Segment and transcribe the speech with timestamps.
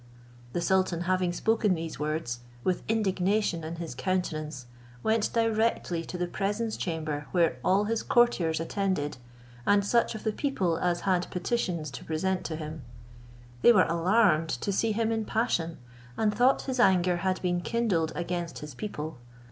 [0.53, 4.65] The sultan having spoken these words, with indignation in his countenance,
[5.03, 9.17] went directly to the presence chamber where all his courtiers attended,
[9.63, 12.81] and such of the people as had petitions to present to him.
[13.61, 15.77] They were alarmed to see him in passion,
[16.17, 19.19] and thought his anger had been kindled against his people.